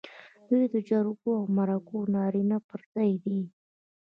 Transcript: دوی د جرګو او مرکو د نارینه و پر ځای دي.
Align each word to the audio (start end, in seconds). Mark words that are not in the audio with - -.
دوی 0.47 0.63
د 0.73 0.75
جرګو 0.89 1.29
او 1.39 1.45
مرکو 1.57 1.97
د 2.05 2.09
نارینه 2.15 2.57
و 2.61 2.65
پر 2.69 2.81
ځای 2.93 3.11
دي. 3.25 3.41